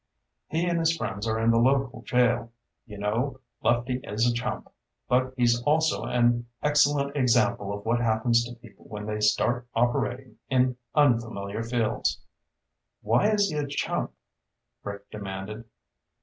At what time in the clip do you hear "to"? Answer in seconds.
8.45-8.55